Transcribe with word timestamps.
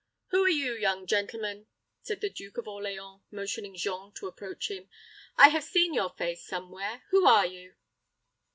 "Who 0.29 0.43
are 0.45 0.49
you, 0.49 0.73
young 0.75 1.05
gentleman?" 1.05 1.67
said 2.01 2.21
the 2.21 2.29
Duke 2.31 2.57
of 2.57 2.67
Orleans, 2.67 3.21
motioning 3.29 3.75
Jean 3.75 4.11
to 4.13 4.25
approach 4.25 4.71
him. 4.71 4.89
"I 5.37 5.49
have 5.49 5.63
seen 5.63 5.93
your 5.93 6.09
face 6.09 6.43
somewhere 6.43 7.03
who 7.11 7.27
are 7.27 7.45
you?" 7.45 7.75